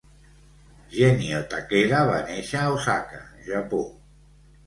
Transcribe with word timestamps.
Genyo 0.93 1.41
Takeda 1.51 1.99
va 2.11 2.17
néixer 2.29 2.61
a 2.63 2.71
Osaka, 2.79 3.19
Japó. 3.51 3.83